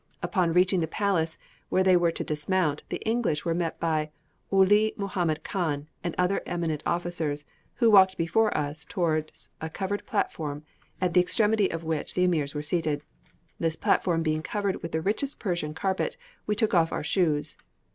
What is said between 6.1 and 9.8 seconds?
other eminent officers, who walked before us towards a